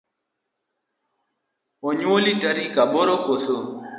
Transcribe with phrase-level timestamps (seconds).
[1.89, 3.57] Onyuoli Tarik aboro koso?